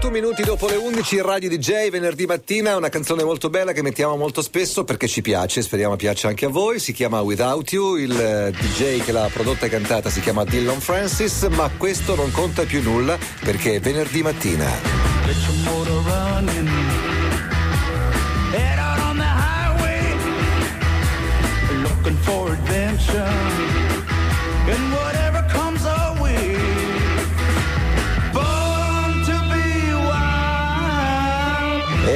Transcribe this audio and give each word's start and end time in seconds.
21 0.00 0.18
minuti 0.18 0.42
dopo 0.42 0.66
le 0.66 0.76
11 0.76 1.16
in 1.16 1.22
Radio 1.22 1.50
DJ 1.50 1.90
venerdì 1.90 2.24
mattina 2.24 2.74
una 2.74 2.88
canzone 2.88 3.22
molto 3.22 3.50
bella 3.50 3.72
che 3.72 3.82
mettiamo 3.82 4.16
molto 4.16 4.40
spesso 4.40 4.82
perché 4.82 5.06
ci 5.06 5.20
piace, 5.20 5.60
speriamo 5.60 5.96
piaccia 5.96 6.28
anche 6.28 6.46
a 6.46 6.48
voi, 6.48 6.78
si 6.78 6.94
chiama 6.94 7.20
Without 7.20 7.70
You, 7.70 7.96
il 7.96 8.18
eh, 8.18 8.50
DJ 8.50 9.04
che 9.04 9.12
l'ha 9.12 9.28
prodotta 9.30 9.66
e 9.66 9.68
cantata 9.68 10.08
si 10.08 10.20
chiama 10.20 10.44
Dylan 10.44 10.80
Francis, 10.80 11.42
ma 11.50 11.68
questo 11.76 12.14
non 12.14 12.32
conta 12.32 12.64
più 12.64 12.80
nulla 12.80 13.18
perché 13.44 13.74
è 13.74 13.80
venerdì 13.80 14.22
mattina. 14.22 14.68
Get 23.10 23.79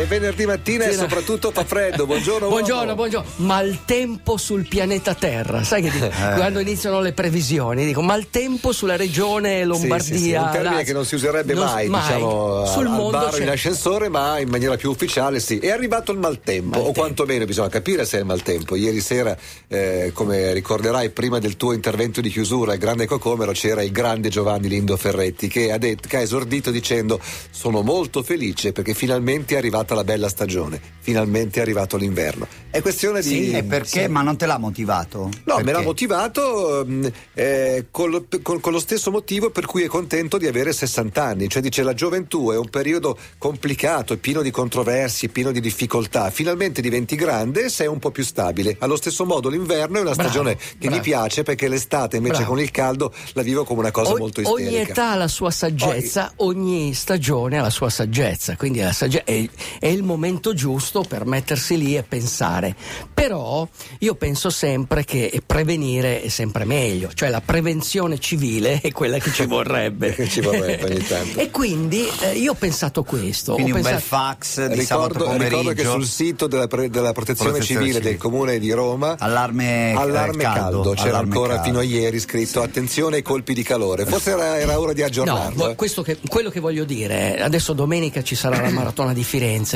E 0.05 0.07
venerdì 0.07 0.45
mattina 0.45 0.85
e 0.85 0.91
Sì, 0.91 0.97
no. 0.97 1.03
soprattutto 1.05 1.51
fa 1.51 1.65
freddo, 1.65 2.05
buongiorno 2.05 2.49
Buongiorno, 2.49 2.95
buongiorno. 2.95 3.27
Maltempo 3.37 4.37
sul 4.37 4.69
pianeta 4.69 5.15
Terra. 5.15 5.65
Sai 5.65 5.81
che 5.81 5.91
dico? 5.91 6.03
Eh. 6.15 6.35
quando 6.37 6.59
iniziano 6.59 7.01
le 7.01 7.13
previsioni 7.15 7.87
dico 7.87 8.03
maltempo 8.03 8.73
sulla 8.73 8.97
regione 8.97 9.65
Lombardia. 9.65 9.99
Sì, 10.05 10.13
sì, 10.19 10.25
sì, 10.29 10.33
un 10.35 10.49
termine 10.53 10.63
Lazio. 10.75 10.85
che 10.85 10.93
non 10.93 11.05
si 11.07 11.15
userebbe 11.15 11.55
Non- 11.55 11.65
mai, 11.65 11.89
diciamo, 11.89 12.67
Sul 12.67 12.87
al 12.87 12.93
mondo 12.93 13.11
bar 13.19 13.31
c'è- 13.33 13.43
in 13.45 13.49
ascensore, 13.49 14.09
ma 14.11 14.39
in 14.39 14.49
maniera 14.51 14.77
più 14.77 14.91
ufficiale 14.91 15.41
sì. 15.41 15.59
È 15.59 15.71
arrivato 15.71 16.13
il 16.13 16.19
maltempo, 16.19 16.69
Maltempo. 16.69 16.89
o 16.91 16.93
quantomeno 16.93 17.45
bisogna 17.47 17.69
capire 17.71 18.05
se 18.05 18.19
è 18.19 18.21
il 18.21 18.27
maltempo. 18.27 18.77
Ieri 18.77 19.01
sera, 19.01 19.35
eh, 19.69 20.11
come 20.13 20.53
ricorderai, 20.53 21.09
prima 21.11 21.39
del 21.39 21.57
tuo 21.57 21.73
intervento 21.73 22.21
di 22.21 22.29
chiusura 22.29 22.73
al 22.73 22.79
Grande 22.79 23.07
Cocomero 23.07 23.53
c'era 23.53 23.83
il 23.83 23.91
grande 23.93 24.29
Giovanni 24.29 24.69
Lindo 24.69 24.99
Ferretti 24.99 25.49
che 25.49 25.73
ha, 25.73 25.79
detto, 25.79 26.09
che 26.09 26.19
ha 26.19 26.21
esordito 26.21 26.71
dicendo 26.71 27.19
sono 27.51 27.81
molto 27.81 28.23
felice 28.23 28.73
perché 28.73 28.93
finalmente 28.93 29.55
è 29.55 29.59
arrivata 29.59 29.94
la 29.95 30.05
bella 30.05 30.29
stagione, 30.29 30.81
finalmente 31.01 31.59
è 31.59 31.63
arrivato 31.63 31.97
l'inverno. 31.97 32.47
È 32.71 32.81
questione 32.83 33.21
di... 33.21 33.29
Sì, 33.29 33.51
e 33.53 33.63
perché? 33.63 34.09
Ma 34.09 34.23
non 34.23 34.37
te 34.37 34.47
l'ha 34.47 34.59
motivato? 34.59 35.29
No, 35.45 35.57
me 35.57 35.63
Perché? 35.63 35.73
l'ha 35.73 35.83
motivato 35.83 36.85
mh, 36.87 37.07
eh, 37.35 37.87
con, 37.91 38.11
lo, 38.11 38.25
con- 38.43 38.61
lo 38.65 38.79
stesso 38.81 39.11
motivo 39.13 39.51
per 39.51 39.67
cui 39.67 39.83
è 39.83 39.87
contento 39.87 40.39
di 40.39 40.47
avere 40.49 40.73
60 40.73 41.23
anni, 41.23 41.49
cioè 41.49 41.63
dice 41.63 41.83
la 41.85 41.95
gioventù 41.95 42.51
è 42.51 42.57
un 42.57 42.69
periodo 42.69 43.17
complicato, 43.39 44.17
pieno 44.19 44.43
di 44.43 44.51
controversie, 44.51 45.29
pieno 45.29 45.53
di 45.53 45.61
difficoltà, 45.61 46.31
finalmente 46.31 46.83
diventi 46.83 47.15
grande 47.15 47.67
e 47.67 47.69
sei 47.69 47.87
un 47.87 48.01
po' 48.01 48.11
più 48.11 48.25
stabile. 48.25 48.77
Allo 48.81 48.97
stesso 48.97 49.25
modo 49.25 49.49
l'inverno 49.49 49.99
è 49.99 50.01
una 50.01 50.13
Bravo, 50.15 50.29
stagione 50.29 50.57
che 50.57 50.65
bravo. 50.79 50.97
mi 50.97 51.01
piace 51.03 51.43
perché 51.45 51.69
l'estate 51.69 52.17
invece 52.17 52.39
Bravo. 52.39 52.53
con 52.55 52.61
il 52.63 52.71
caldo 52.73 53.13
la 53.35 53.43
vivo 53.43 53.63
come 53.65 53.81
una 53.81 53.91
cosa 53.93 54.13
O- 54.15 54.19
molto 54.19 54.41
ogni 54.45 54.65
isterica. 54.65 54.91
età 54.91 55.11
ha 55.13 55.15
la 55.15 55.29
sua 55.29 55.51
saggezza, 55.53 56.33
ogni 56.37 56.93
stagione 56.95 57.59
ha 57.59 57.63
la 57.63 57.71
sua 57.71 57.89
saggezza, 57.91 58.57
quindi 58.57 58.81
la 58.81 58.93
sagge- 58.93 59.23
è, 59.23 59.49
è 59.85 59.89
il 59.89 60.03
momento 60.03 60.55
giusto 60.55 61.03
per 61.07 61.27
mettersi 61.27 61.77
lì 61.77 61.95
e 61.95 62.03
pensare. 62.03 62.75
Però 63.13 63.69
io 63.99 64.15
penso 64.15 64.49
sempre 64.49 65.05
che 65.05 65.43
prevenire 65.45 66.23
è 66.23 66.29
sempre 66.29 66.65
meglio, 66.65 67.11
cioè 67.13 67.29
la 67.29 67.43
prevenzione 67.43 68.19
civile 68.19 68.81
è 68.81 68.91
quella 68.93 69.19
che 69.19 69.31
ci 69.31 69.45
vorrebbe. 69.47 70.17
Ci 70.27 70.41
vorrebbe 70.41 70.85
ogni 70.85 71.05
tanto. 71.07 71.39
e 71.39 71.51
quindi 71.51 72.07
eh, 72.21 72.39
io 72.39 72.53
ho 72.53 72.55
pensato 72.55 73.03
questo. 73.03 73.53
Quindi 73.55 73.73
ho 73.73 73.77
un 73.77 73.83
bel 73.83 73.93
pensato- 73.93 74.17
fax 74.25 74.67
di 74.69 74.83
sabato 74.85 75.09
Ricordo, 75.09 75.25
pomeriggio. 75.25 75.59
ricordo 75.59 75.83
che 75.83 75.89
sul 75.89 76.07
sito 76.07 76.47
della, 76.47 76.67
pre- 76.67 76.89
della 76.89 77.13
protezione, 77.13 77.51
Protezione 77.51 77.81
civile, 77.83 77.99
civile. 77.99 78.11
del 78.13 78.19
comune 78.19 78.59
di 78.59 78.71
Roma 78.73 79.17
Allarme, 79.19 79.91
eh, 79.93 79.95
Allarme 79.97 80.43
caldo, 80.45 80.61
caldo, 80.61 80.91
c'era 80.93 81.09
allarme 81.09 81.29
ancora 81.35 81.55
caldo. 81.57 81.65
fino 81.69 81.79
a 81.81 81.83
ieri 81.83 82.19
scritto 82.21 82.63
attenzione 82.63 83.17
ai 83.17 83.23
colpi 83.23 83.53
di 83.53 83.63
calore. 83.63 84.07
Forse 84.07 84.31
era, 84.31 84.59
era 84.59 84.81
ora 84.81 84.95
di 84.95 85.01
No, 85.01 85.07
aggiornarlo. 85.07 85.55
vo- 85.57 85.71
eh. 85.71 85.75
questo 85.75 86.01
che- 86.01 86.17
quello 86.27 86.49
che 86.49 86.61
voglio 86.61 86.85
dire, 86.85 87.37
è, 87.37 87.43
adesso 87.43 87.75
domenica 87.75 88.23
ci 88.23 88.35
sarà 88.35 88.61
la 88.63 88.71
maratona 88.73 89.13
di 89.13 89.23
Firenze. 89.25 89.74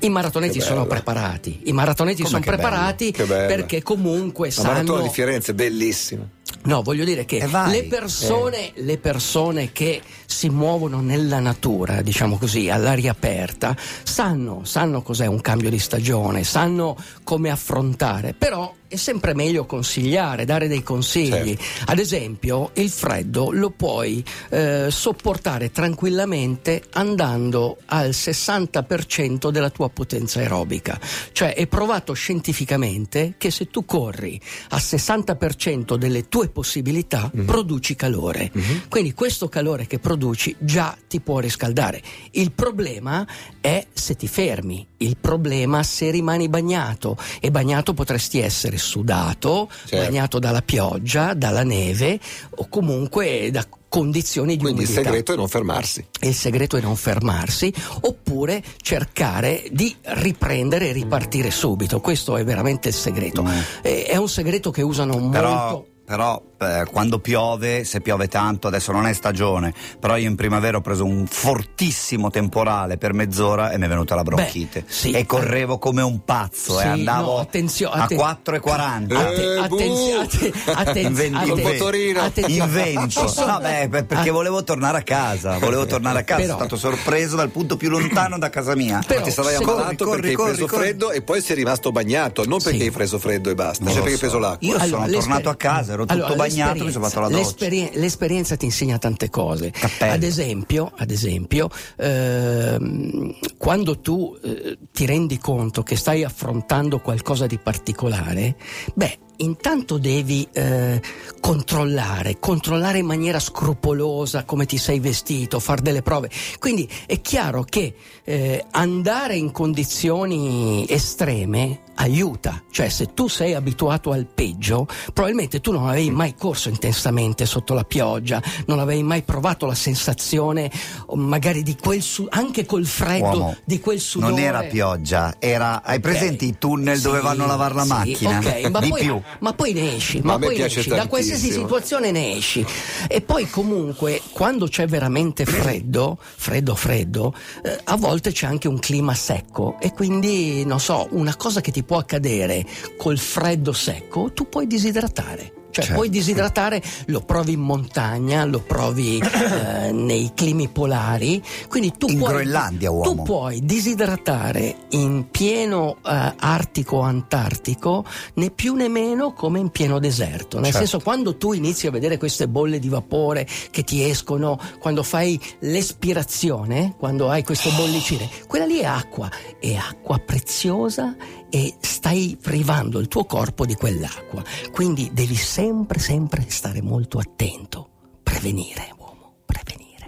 I 0.00 0.08
maratoneti 0.08 0.60
sono 0.60 0.86
preparati, 0.86 1.60
i 1.64 1.72
maratoneti 1.72 2.24
sono 2.24 2.40
preparati 2.40 3.12
perché 3.12 3.82
comunque 3.82 4.50
La 4.56 4.62
maratona 4.62 4.86
sanno 4.86 5.02
di 5.02 5.08
Firenze, 5.12 5.54
bellissima. 5.54 6.26
No, 6.64 6.82
voglio 6.82 7.04
dire 7.04 7.24
che 7.24 7.46
le 7.68 7.84
persone, 7.84 8.72
le 8.74 8.98
persone 8.98 9.70
che 9.70 10.00
si 10.26 10.48
muovono 10.48 11.00
nella 11.00 11.38
natura, 11.38 12.02
diciamo 12.02 12.38
così, 12.38 12.68
all'aria 12.68 13.12
aperta, 13.12 13.76
sanno, 14.02 14.64
sanno 14.64 15.02
cos'è 15.02 15.26
un 15.26 15.40
cambio 15.40 15.70
di 15.70 15.78
stagione, 15.78 16.42
sanno 16.42 16.96
come 17.22 17.50
affrontare, 17.50 18.34
però 18.36 18.74
è 18.88 18.96
sempre 18.96 19.34
meglio 19.34 19.66
consigliare, 19.66 20.44
dare 20.44 20.68
dei 20.68 20.82
consigli. 20.82 21.56
Ad 21.86 21.98
esempio, 21.98 22.70
il 22.74 22.90
freddo 22.90 23.50
lo 23.50 23.70
puoi 23.70 24.24
eh, 24.50 24.86
sopportare 24.90 25.70
tranquillamente 25.70 26.82
andando 26.92 27.78
al 27.86 28.10
60% 28.10 29.50
della 29.50 29.70
tua 29.70 29.88
potenza 29.90 30.38
aerobica. 30.40 30.98
Cioè 31.32 31.54
è 31.54 31.66
provato 31.66 32.12
scientificamente 32.12 33.34
che 33.38 33.50
se 33.50 33.66
tu 33.66 33.84
corri 33.84 34.40
al 34.70 34.80
60% 34.80 35.96
delle 35.96 36.28
tue 36.28 36.48
possibilità 36.48 37.30
produci 37.44 37.94
calore. 37.96 38.50
Quindi 38.88 39.14
questo 39.14 39.48
calore 39.48 39.86
che 39.86 39.98
produci 39.98 40.54
già 40.58 40.96
ti 41.08 41.20
può 41.20 41.40
riscaldare. 41.40 42.02
Il 42.32 42.52
problema 42.52 43.26
è 43.60 43.86
se 43.92 44.14
ti 44.14 44.28
fermi, 44.28 44.86
il 44.98 45.16
problema 45.16 45.82
se 45.82 46.10
rimani 46.10 46.48
bagnato 46.48 47.16
e 47.40 47.50
bagnato 47.50 47.94
potresti 47.94 48.38
essere 48.38 48.75
sudato, 48.78 49.68
Certo. 49.86 50.04
bagnato 50.04 50.38
dalla 50.38 50.62
pioggia, 50.62 51.34
dalla 51.34 51.62
neve 51.64 52.18
o 52.56 52.68
comunque 52.68 53.50
da 53.50 53.64
condizioni 53.88 54.56
di 54.56 54.62
Quindi 54.62 54.82
il 54.82 54.88
segreto 54.88 55.32
è 55.32 55.36
non 55.36 55.48
fermarsi. 55.48 56.04
E 56.20 56.28
il 56.28 56.34
segreto 56.34 56.76
è 56.76 56.80
non 56.80 56.96
fermarsi 56.96 57.72
oppure 58.02 58.62
cercare 58.82 59.64
di 59.70 59.94
riprendere 60.02 60.88
e 60.88 60.92
ripartire 60.92 61.50
subito. 61.50 62.00
Questo 62.00 62.36
è 62.36 62.44
veramente 62.44 62.88
il 62.88 62.94
segreto. 62.94 63.42
Mm. 63.42 63.58
Eh, 63.82 64.04
È 64.04 64.16
un 64.16 64.28
segreto 64.28 64.70
che 64.70 64.82
usano 64.82 65.28
Però, 65.30 65.50
molto. 65.50 65.86
Però 66.06 66.40
eh, 66.58 66.84
quando 66.90 67.18
piove, 67.18 67.82
se 67.84 68.00
piove 68.00 68.28
tanto, 68.28 68.68
adesso 68.68 68.92
non 68.92 69.06
è 69.06 69.12
stagione, 69.12 69.74
però 70.00 70.16
io 70.16 70.28
in 70.28 70.36
primavera 70.36 70.78
ho 70.78 70.80
preso 70.80 71.04
un 71.04 71.26
fortissimo 71.26 72.30
temporale 72.30 72.96
per 72.96 73.12
mezz'ora 73.12 73.70
e 73.70 73.78
mi 73.78 73.86
è 73.86 73.88
venuta 73.88 74.14
la 74.14 74.22
bronchite. 74.22 74.80
Beh, 74.82 74.86
sì. 74.92 75.10
e 75.10 75.26
correvo 75.26 75.78
come 75.78 76.02
un 76.02 76.24
pazzo 76.24 76.78
Sì, 76.78 76.84
e 76.84 76.88
andavo 76.88 77.32
no, 77.34 77.38
attenzio- 77.40 77.90
a 77.90 78.04
atten- 78.04 78.16
4,40. 78.18 79.16
Atte- 79.16 79.42
Eh, 79.42 79.58
atte- 79.58 80.52
atten- 80.72 80.76
attenzione. 80.76 82.46
in 82.46 82.68
vento. 82.70 83.08
Ci 83.08 83.28
sono- 83.28 83.52
No, 83.52 83.58
beh, 83.60 83.88
per- 83.90 84.06
perché 84.06 84.28
Ah, 84.28 84.32
volevo 84.32 84.62
tornare 84.62 84.98
a 84.98 85.02
casa. 85.02 85.58
Volevo 85.58 85.86
tornare 85.86 86.20
a 86.20 86.22
casa. 86.22 86.40
Però- 86.42 86.54
Sono 86.56 86.66
stato 86.68 86.76
sorpreso 86.76 87.36
dal 87.36 87.50
punto 87.50 87.76
più 87.76 87.88
lontano 87.90 88.38
da 88.38 88.48
casa 88.50 88.74
mia. 88.76 89.02
Però- 89.06 89.22
ti 89.22 89.30
sarai 89.30 89.56
se- 89.56 89.62
ammalato 89.64 90.04
corri, 90.04 90.20
perché 90.20 90.28
hai 90.30 90.34
corri, 90.36 90.50
preso 90.52 90.66
corri. 90.66 90.82
freddo 90.84 91.10
e 91.10 91.22
poi 91.22 91.40
sei 91.40 91.56
rimasto 91.56 91.90
bagnato, 91.92 92.44
non 92.46 92.58
perché 92.62 92.78
Sì. 92.78 92.84
hai 92.84 92.90
preso 92.90 93.18
freddo 93.18 93.50
e 93.50 93.54
basta, 93.54 93.84
cioè 93.84 93.94
perché 93.94 94.08
hai 94.08 94.14
so. 94.14 94.18
preso 94.20 94.38
l'acqua. 94.38 94.66
Io 94.68 94.78
sono 94.80 95.06
tornato 95.08 95.48
a 95.48 95.54
casa, 95.56 95.94
ero 95.96 96.04
tutto 96.06 96.14
Allora, 96.24 96.34
bagnato, 96.36 96.84
mi 96.84 96.90
sono 96.90 97.04
fatto 97.06 97.20
la 97.20 97.28
doccia. 97.28 97.42
l'esperie- 97.42 97.90
l'esperienza 97.94 98.56
ti 98.56 98.64
insegna 98.64 98.98
tante 98.98 99.28
cose. 99.30 99.70
Cappello. 99.70 100.12
Ad 100.12 100.22
esempio, 100.22 100.92
ad 100.96 101.10
esempio 101.10 101.68
ehm, 101.96 103.34
quando 103.56 103.98
tu 104.00 104.36
eh, 104.42 104.78
ti 104.92 105.06
rendi 105.06 105.38
conto 105.38 105.82
che 105.82 105.96
stai 105.96 106.24
affrontando 106.24 107.00
qualcosa 107.00 107.46
di 107.46 107.58
particolare, 107.58 108.56
beh, 108.94 109.18
intanto 109.38 109.98
devi 109.98 110.46
eh, 110.52 111.00
controllare, 111.40 112.38
controllare 112.38 112.98
in 112.98 113.06
maniera 113.06 113.38
scrupolosa 113.38 114.44
come 114.44 114.66
ti 114.66 114.78
sei 114.78 115.00
vestito, 115.00 115.60
fare 115.60 115.82
delle 115.82 116.02
prove. 116.02 116.30
Quindi 116.58 116.88
è 117.06 117.20
chiaro 117.20 117.64
che 117.64 117.94
eh, 118.24 118.64
andare 118.70 119.36
in 119.36 119.52
condizioni 119.52 120.86
estreme 120.88 121.80
aiuta, 121.96 122.62
cioè 122.70 122.88
se 122.88 123.12
tu 123.14 123.28
sei 123.28 123.54
abituato 123.54 124.12
al 124.12 124.26
peggio, 124.26 124.86
probabilmente 125.12 125.60
tu 125.60 125.72
non 125.72 125.88
avevi 125.88 126.10
mai 126.10 126.34
corso 126.34 126.68
intensamente 126.68 127.46
sotto 127.46 127.74
la 127.74 127.84
pioggia, 127.84 128.42
non 128.66 128.78
avevi 128.78 129.02
mai 129.02 129.22
provato 129.22 129.66
la 129.66 129.74
sensazione 129.74 130.70
magari 131.14 131.62
di 131.62 131.76
quel 131.76 132.02
su- 132.02 132.26
anche 132.30 132.64
col 132.66 132.84
freddo 132.86 133.24
Uomo, 133.26 133.56
di 133.64 133.80
quel 133.80 134.00
sudore. 134.00 134.30
Non 134.32 134.40
era 134.40 134.62
pioggia, 134.64 135.34
era. 135.38 135.82
Hai 135.82 135.96
Ok. 135.96 136.02
presente 136.02 136.44
i 136.44 136.56
tunnel 136.58 137.00
dove 137.00 137.18
Sì, 137.18 137.24
vanno 137.24 137.44
a 137.44 137.46
lavare 137.46 137.74
la 137.74 137.82
sì, 137.82 137.88
macchina? 137.88 138.38
ok, 138.38 138.70
ma 138.70 138.80
Di 138.86 138.88
poi, 138.88 139.00
più. 139.02 139.20
ma 139.40 139.52
poi 139.54 139.72
ne 139.72 139.96
esci, 139.96 140.20
Ma 140.22 140.32
ma, 140.32 140.38
poi 140.38 140.56
ne 140.58 140.64
esci, 140.66 140.88
da 140.88 141.06
qualsiasi 141.06 141.50
situazione 141.50 142.10
ne 142.10 142.36
esci. 142.36 142.64
E 143.08 143.20
poi 143.22 143.48
comunque 143.50 144.20
quando 144.30 144.66
c'è 144.68 144.86
veramente 144.86 145.44
freddo, 145.44 146.18
freddo 146.20 146.74
freddo, 146.74 147.34
eh, 147.64 147.80
a 147.84 147.96
volte 147.96 148.32
c'è 148.32 148.46
anche 148.46 148.68
un 148.68 148.78
clima 148.78 149.14
secco 149.14 149.76
e 149.80 149.92
quindi 149.92 150.64
non 150.64 150.78
so, 150.80 151.08
una 151.12 151.34
cosa 151.36 151.60
che 151.60 151.70
ti 151.72 151.82
può 151.86 151.96
accadere 151.98 152.66
col 152.98 153.16
freddo 153.16 153.72
secco, 153.72 154.32
tu 154.32 154.48
puoi 154.48 154.66
disidratare. 154.66 155.52
Cioè 155.76 155.84
Certo. 155.84 156.00
puoi 156.00 156.08
disidratare, 156.10 156.82
lo 157.08 157.20
provi 157.20 157.52
in 157.52 157.60
montagna, 157.60 158.46
lo 158.46 158.60
provi 158.60 159.20
eh, 159.20 159.92
nei 159.92 160.32
climi 160.34 160.68
polari, 160.68 161.42
quindi 161.68 161.92
tu 161.98 162.08
In 162.08 162.16
puoi, 162.16 162.30
Groenlandia, 162.30 162.88
tu 162.88 162.94
uomo. 162.94 163.22
puoi 163.24 163.62
disidratare 163.62 164.74
in 164.92 165.26
pieno 165.30 165.98
eh, 166.02 166.32
artico 166.38 167.00
antartico 167.00 168.06
né 168.36 168.50
più 168.50 168.72
né 168.74 168.88
meno 168.88 169.34
come 169.34 169.58
in 169.58 169.68
pieno 169.68 169.98
deserto. 169.98 170.56
Nel 170.56 170.72
Certo. 170.72 170.78
senso 170.78 171.00
quando 171.00 171.36
tu 171.36 171.52
inizi 171.52 171.86
a 171.86 171.90
vedere 171.90 172.16
queste 172.16 172.48
bolle 172.48 172.78
di 172.78 172.88
vapore 172.88 173.46
che 173.70 173.82
ti 173.84 174.02
escono, 174.02 174.58
quando 174.78 175.02
fai 175.02 175.38
l'espirazione, 175.58 176.94
quando 176.98 177.28
hai 177.28 177.42
queste 177.44 177.70
bollicine, 177.76 178.30
quella 178.46 178.64
lì 178.64 178.78
è 178.78 178.86
acqua, 178.86 179.30
è 179.60 179.74
acqua 179.74 180.18
preziosa 180.18 181.14
e 181.50 181.74
stai 181.80 182.36
privando 182.40 182.98
il 182.98 183.08
tuo 183.08 183.24
corpo 183.24 183.64
di 183.64 183.74
quell'acqua. 183.74 184.42
Quindi 184.72 185.10
devi 185.12 185.36
sempre, 185.36 185.98
sempre 185.98 186.44
stare 186.48 186.82
molto 186.82 187.18
attento. 187.18 187.88
Prevenire. 188.22 188.96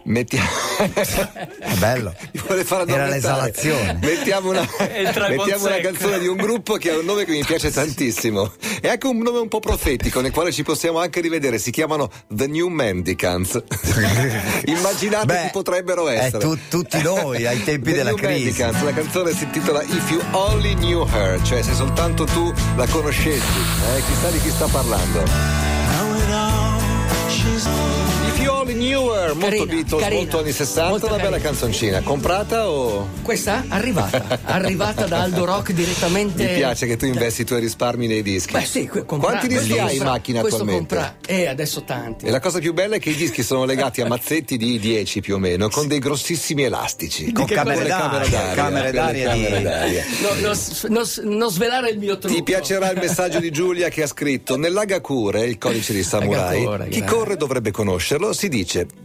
Mettiamo... 0.08 0.48
È 0.78 1.74
bello. 1.78 2.14
Mi 2.32 2.40
vuole 2.46 2.64
fare 2.64 2.90
Era 2.90 3.06
l'esalazione. 3.06 3.98
Mettiamo 4.00 4.48
una, 4.50 4.66
mettiamo 5.28 5.66
una 5.66 5.80
canzone 5.80 6.18
di 6.18 6.26
un 6.26 6.36
gruppo 6.36 6.76
che 6.76 6.90
ha 6.92 6.98
un 6.98 7.04
nome 7.04 7.26
che 7.26 7.32
mi 7.32 7.44
piace 7.44 7.70
tantissimo. 7.70 8.50
È 8.80 8.88
anche 8.88 9.06
un 9.06 9.18
nome 9.18 9.38
un 9.38 9.48
po' 9.48 9.60
profetico, 9.60 10.22
nel 10.22 10.30
quale 10.30 10.50
ci 10.50 10.62
possiamo 10.62 10.98
anche 10.98 11.20
rivedere. 11.20 11.58
Si 11.58 11.70
chiamano 11.70 12.10
The 12.26 12.46
New 12.46 12.68
Mendicants. 12.68 13.62
Immaginate 14.64 15.26
Beh, 15.26 15.42
chi 15.42 15.48
potrebbero 15.52 16.08
è 16.08 16.16
essere. 16.16 16.38
tu- 16.38 16.58
tutti 16.70 17.02
noi 17.02 17.46
ai 17.46 17.62
tempi 17.62 17.90
The 17.90 17.96
della 17.98 18.10
New 18.10 18.18
crisi. 18.18 18.44
Mendicants, 18.44 18.82
la 18.82 18.92
canzone 18.94 19.32
si 19.32 19.44
intitola 19.44 19.82
If 19.82 20.10
You 20.10 20.22
Only 20.30 20.74
Knew 20.74 21.06
Her, 21.06 21.42
cioè 21.42 21.60
se 21.60 21.74
soltanto 21.74 22.24
tu 22.24 22.50
la 22.76 22.86
conoscessi. 22.86 23.58
Eh, 23.94 24.02
chissà 24.06 24.30
di 24.30 24.40
chi 24.40 24.48
sta 24.48 24.66
parlando. 24.68 25.67
Her, 28.72 29.32
molto 29.34 29.46
Carina, 29.46 29.64
Beatles, 29.64 30.00
carina. 30.02 30.20
molto 30.20 30.38
anni 30.40 30.52
60, 30.52 30.88
Molto 30.90 31.06
una 31.06 31.16
bella 31.16 31.28
carina. 31.30 31.48
canzoncina. 31.48 32.00
Comprata 32.02 32.68
o. 32.68 33.08
Questa? 33.22 33.64
Arrivata. 33.68 34.40
Arrivata 34.44 35.06
da 35.06 35.22
Aldo 35.22 35.44
Rock 35.46 35.72
direttamente. 35.72 36.44
Mi 36.46 36.54
piace 36.54 36.86
che 36.86 36.96
tu 36.96 37.06
investi 37.06 37.42
i 37.42 37.44
tuoi 37.44 37.60
risparmi 37.60 38.06
nei 38.06 38.20
dischi. 38.22 38.52
Beh 38.52 38.64
sì, 38.64 38.86
compra- 38.86 39.16
Quanti 39.16 39.48
dischi 39.48 39.78
hai 39.78 39.96
in 39.96 40.02
macchina 40.02 40.40
questo 40.40 40.60
attualmente? 40.62 40.94
compra- 40.96 41.16
eh, 41.26 41.46
adesso 41.46 41.82
tanti. 41.84 42.26
E 42.26 42.30
la 42.30 42.40
cosa 42.40 42.58
più 42.58 42.74
bella 42.74 42.96
è 42.96 42.98
che 42.98 43.10
i 43.10 43.14
dischi 43.14 43.42
sono 43.42 43.64
legati 43.64 44.02
a 44.02 44.06
mazzetti 44.08 44.56
di 44.58 44.78
10 44.78 45.20
più 45.20 45.36
o 45.36 45.38
meno, 45.38 45.68
con 45.70 45.86
dei 45.88 45.98
grossissimi 45.98 46.64
elastici. 46.64 47.32
Con 47.32 47.46
Che 47.46 47.54
camere 47.54 47.86
d'aria, 47.86 48.52
camere 48.54 48.90
d'aria 48.92 49.32
di- 49.32 49.42
camere 49.44 49.62
d'aria. 49.62 50.04
No, 50.20 50.28
non 50.40 50.56
non 50.88 51.06
s- 51.06 51.18
non 51.24 51.50
svelare 51.50 51.88
il 51.90 51.98
mio 51.98 52.18
trucco. 52.18 52.34
Ti 52.34 52.42
piacerà 52.42 52.90
il 52.90 52.98
messaggio 52.98 53.38
di 53.40 53.50
Giulia 53.50 53.88
che 53.88 54.02
ha 54.02 54.06
scritto 54.06 54.56
Nell'Agakure, 54.56 55.44
il 55.46 55.56
codice 55.58 55.92
di 55.94 56.02
samurai, 56.02 56.58
Agakure, 56.60 56.88
chi 56.88 56.98
grazie. 56.98 57.16
corre 57.16 57.36
dovrebbe 57.36 57.70
conoscerlo, 57.70 58.32
si 58.32 58.48
dice, 58.48 58.56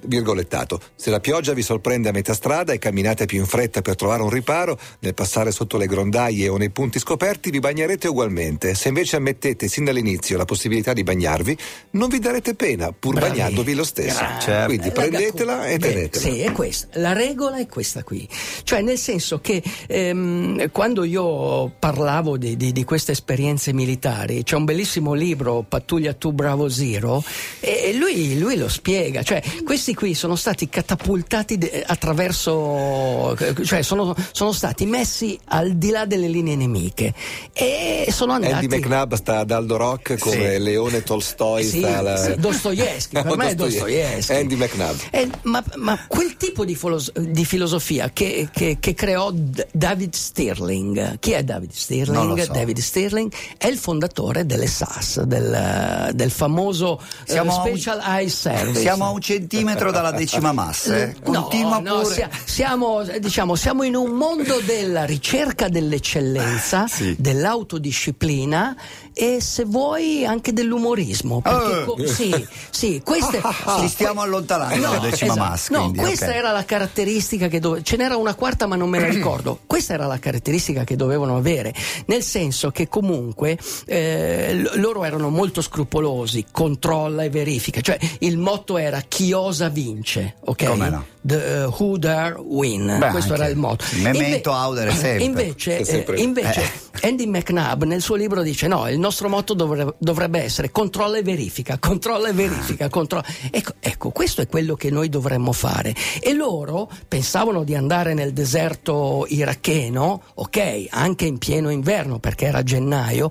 virgolettato, 0.05 0.79
se 0.95 1.09
la 1.09 1.19
pioggia 1.19 1.53
vi 1.53 1.61
sorprende 1.61 2.09
a 2.09 2.11
metà 2.11 2.33
strada 2.33 2.73
e 2.73 2.79
camminate 2.79 3.25
più 3.25 3.39
in 3.39 3.45
fretta 3.45 3.81
per 3.81 3.95
trovare 3.95 4.21
un 4.21 4.29
riparo, 4.29 4.77
nel 4.99 5.13
passare 5.13 5.51
sotto 5.51 5.77
le 5.77 5.85
grondaie 5.87 6.47
o 6.47 6.57
nei 6.57 6.69
punti 6.69 6.99
scoperti 6.99 7.49
vi 7.49 7.59
bagnerete 7.59 8.07
ugualmente. 8.07 8.73
Se 8.75 8.87
invece 8.89 9.15
ammettete 9.17 9.67
sin 9.67 9.85
dall'inizio 9.85 10.37
la 10.37 10.45
possibilità 10.45 10.93
di 10.93 11.03
bagnarvi, 11.03 11.57
non 11.91 12.09
vi 12.09 12.19
darete 12.19 12.55
pena, 12.55 12.91
pur 12.91 13.13
Bravi. 13.15 13.29
bagnandovi 13.29 13.73
lo 13.73 13.83
stesso. 13.83 14.19
Grazie. 14.19 14.41
Certo. 14.41 14.65
Quindi 14.67 14.87
la 14.87 14.93
prendetela 14.93 15.67
e 15.67 15.77
Beh, 15.77 15.87
tenetela. 15.91 16.25
Sì, 16.25 16.39
è 16.41 16.51
questa. 16.51 16.87
La 16.99 17.13
regola 17.13 17.57
è 17.57 17.67
questa 17.67 18.03
qui. 18.03 18.27
Cioè, 18.63 18.81
nel 18.81 18.97
senso 18.97 19.39
che 19.39 19.61
ehm, 19.87 20.71
quando 20.71 21.03
io 21.03 21.69
parlavo 21.77 22.37
di, 22.37 22.55
di- 22.57 22.71
di 22.71 22.83
queste 22.83 23.11
esperienze 23.11 23.73
militari, 23.73 24.43
c'è 24.43 24.55
un 24.55 24.65
bellissimo 24.65 25.13
libro, 25.13 25.65
Pattuglia 25.67 26.13
Tu 26.13 26.31
Bravo 26.31 26.69
Zero, 26.69 27.23
e 27.59 27.93
lui, 27.95 28.39
lui 28.39 28.57
lo 28.57 28.67
spiega. 28.69 29.21
Cioè, 29.23 29.42
questi 29.65 29.93
qui 29.93 30.13
sono 30.13 30.35
stati 30.35 30.69
catapultati 30.69 31.57
de- 31.57 31.83
attraverso, 31.85 33.35
cioè 33.63 33.81
sono, 33.81 34.15
sono 34.31 34.51
stati 34.51 34.85
messi 34.85 35.39
al 35.45 35.73
di 35.75 35.89
là 35.89 36.05
delle 36.05 36.27
linee 36.27 36.55
nemiche 36.55 37.13
e 37.53 38.07
sono 38.11 38.33
andati. 38.33 38.53
Andy 38.53 38.67
McNabb 38.79 39.13
sta 39.13 39.39
ad 39.39 39.51
Aldo 39.51 39.77
Rock 39.77 40.17
come 40.17 40.53
Sì. 40.55 40.59
Leone 40.59 41.03
Tolstoi 41.03 41.63
Sì, 41.63 41.79
sta 41.79 41.97
alla... 41.99 42.17
sì, 42.17 42.35
Dostoevsky, 42.37 43.11
per 43.13 43.25
No, 43.25 43.35
me 43.35 43.49
è 43.49 43.55
Dostoevsky. 43.55 44.33
Andy 44.33 44.55
McNabb. 44.55 44.97
Eh, 45.11 45.29
ma, 45.43 45.63
ma 45.75 45.97
quel 46.07 46.35
tipo 46.37 46.65
di, 46.65 46.75
filos- 46.75 47.11
di 47.13 47.45
filosofia 47.45 48.09
che, 48.11 48.49
che- 48.51 48.77
che 48.79 48.93
creò 48.93 49.31
D- 49.31 49.65
David 49.71 50.13
Stirling, 50.13 51.19
chi 51.19 51.31
è 51.31 51.43
David 51.43 51.69
Non 51.69 51.77
Stirling? 51.77 52.37
lo 52.37 52.43
so. 52.43 52.51
David 52.51 52.79
Stirling 52.79 53.31
è 53.57 53.67
il 53.67 53.77
fondatore 53.77 54.45
delle 54.45 54.67
SAS, 54.67 55.21
del, 55.21 56.09
del 56.13 56.31
famoso 56.31 56.99
eh, 57.25 57.31
Siamo 57.31 57.55
un- 57.55 57.65
Special 57.67 57.99
Eye 58.03 58.29
Service. 58.29 58.79
Siamo 58.79 59.05
a 59.05 59.09
un 59.09 59.21
centimetro 59.39 59.91
dalla 59.91 60.11
decima 60.11 60.51
massa. 60.51 60.97
eh. 60.97 61.15
Continua 61.23 61.79
no, 61.79 61.95
no, 61.95 62.01
pure. 62.01 62.13
sia- 62.13 62.29
siamo, 62.43 63.03
diciamo, 63.19 63.55
siamo 63.55 63.83
in 63.83 63.95
un 63.95 64.11
mondo 64.11 64.59
della 64.65 65.05
ricerca 65.05 65.67
dell'eccellenza, 65.69 66.87
Sì. 66.87 67.15
dell'autodisciplina 67.17 68.75
e 69.13 69.39
se 69.41 69.63
vuoi 69.65 70.25
anche 70.25 70.53
dell'umorismo. 70.53 71.41
Perché 71.41 71.85
co- 71.85 72.05
sì, 72.07 72.33
sì, 72.69 73.01
queste, 73.03 73.41
Ci 73.79 73.87
stiamo 73.87 74.21
allontanando 74.21 74.79
dalla 74.81 74.97
decima 74.99 75.33
esatto. 75.33 75.49
massa. 75.49 75.73
No, 75.73 75.79
quindi, 75.83 75.99
questa 75.99 76.25
ok. 76.27 76.33
era 76.33 76.51
la 76.51 76.65
caratteristica 76.65 77.47
che 77.47 77.59
dove 77.59 77.83
ce 77.83 77.95
n'era 77.97 78.15
una 78.17 78.33
quarta, 78.35 78.65
ma 78.65 78.75
non 78.75 78.89
me 78.89 78.99
la 78.99 79.07
ricordo. 79.13 79.59
Questa 79.65 79.93
era 79.93 80.07
la 80.07 80.19
caratteristica 80.19 80.83
che 80.83 80.95
dovevano 80.95 81.37
avere, 81.37 81.73
nel 82.07 82.23
senso 82.23 82.71
che 82.71 82.87
comunque 82.87 83.57
eh, 83.85 84.63
loro 84.75 85.03
erano 85.03 85.29
molto 85.29 85.61
scrupolosi, 85.61 86.45
controlla 86.51 87.23
e 87.23 87.29
verifica. 87.29 87.81
Cioè 87.81 87.97
il 88.19 88.37
motto 88.37 88.77
era 88.77 89.01
chi 89.07 89.22
osa 89.31 89.69
vince, 89.69 90.35
ok? 90.41 90.65
Come 90.65 90.89
no? 90.89 91.05
The, 91.21 91.65
uh, 91.67 91.71
who 91.81 91.97
dare 91.97 92.35
win. 92.39 92.97
Beh, 92.99 93.09
Questo 93.11 93.35
era 93.35 93.45
il 93.47 93.55
motto. 93.55 93.85
memento 94.01 94.51
audere 94.51 94.91
sempre. 94.91 95.23
Invece, 95.23 95.85
sempre- 95.85 96.17
eh, 96.17 96.21
invece 96.21 96.69
Andy 97.01 97.25
McNabb 97.25 97.83
nel 97.83 98.01
suo 98.01 98.15
libro 98.15 98.41
dice 98.43 98.67
no, 98.67 98.87
il 98.87 98.99
nostro 98.99 99.27
motto 99.27 99.53
dovrebbe, 99.53 99.95
dovrebbe 99.97 100.41
essere 100.41 100.71
controlla 100.71 101.17
e 101.17 101.23
verifica, 101.23 101.77
controlla 101.79 102.29
e 102.29 102.33
verifica, 102.33 102.87
controlla. 102.87 103.25
Ecco, 103.51 103.73
ecco, 103.79 104.09
questo 104.11 104.41
è 104.41 104.47
quello 104.47 104.75
che 104.75 104.89
noi 104.89 105.09
dovremmo 105.09 105.51
fare. 105.51 105.95
E 106.21 106.33
loro 106.33 106.89
pensavano 107.07 107.63
di 107.63 107.75
andare 107.75 108.13
nel 108.13 108.31
deserto 108.31 109.25
iracheno, 109.27 110.21
ok, 110.35 110.85
anche 110.89 111.25
in 111.25 111.39
pieno 111.39 111.69
inverno 111.69 112.19
perché 112.19 112.45
era 112.45 112.63
gennaio, 112.63 113.29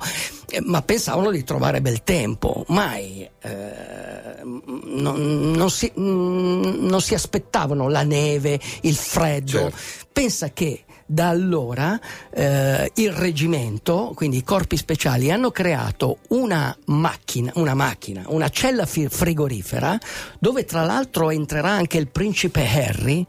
eh, 0.50 0.61
ma 0.61 0.82
pensavano 0.82 1.31
di 1.31 1.44
trovare 1.44 1.81
bel 1.81 2.03
tempo. 2.03 2.65
Mai 2.69 3.26
eh, 3.41 4.41
non, 4.43 5.50
non 5.53 5.70
si, 5.70 5.91
mm, 5.99 6.87
non 6.87 7.00
si 7.00 7.15
aspettavano 7.15 7.88
la 7.88 8.03
neve, 8.03 8.61
il 8.82 8.94
freddo. 8.94 9.58
Certo. 9.58 9.76
Pensa 10.12 10.50
che 10.50 10.85
da 11.12 11.29
allora 11.29 12.00
eh, 12.31 12.91
il 12.94 13.12
reggimento, 13.12 14.12
quindi 14.14 14.38
i 14.38 14.44
corpi 14.44 14.79
speciali, 14.79 15.31
hanno 15.31 15.50
creato 15.50 16.19
una 16.29 16.75
macchina, 16.87 17.53
una 17.56 17.75
macchina, 17.75 18.25
una 18.29 18.49
cella 18.49 18.87
frigorifera, 18.87 19.99
dove 20.38 20.64
tra 20.64 20.85
l'altro 20.85 21.31
entrerà 21.31 21.69
anche 21.69 21.99
il 21.99 22.09
principe 22.09 22.67
Harry. 22.67 23.26